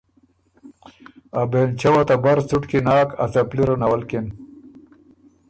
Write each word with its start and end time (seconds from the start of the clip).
ا 1.39 1.41
بېنلچۀ 1.51 1.89
وه 1.93 2.03
ته 2.07 2.15
بر 2.23 2.37
څُټکی 2.49 2.79
ناک، 2.87 3.09
ا 3.23 3.25
څپلی 3.33 3.63
ره 3.67 3.75
نَوَلکِن 3.81 4.25